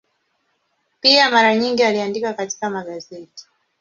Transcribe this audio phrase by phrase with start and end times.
[1.01, 3.45] Pia mara nyingi aliandika katika magazeti.